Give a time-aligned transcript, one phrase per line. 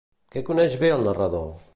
[0.35, 1.47] Què coneix bé el narrador?